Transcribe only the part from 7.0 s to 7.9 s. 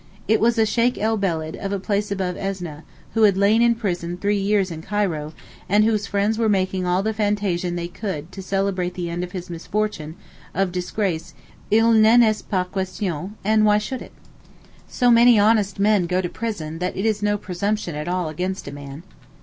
the fantasia they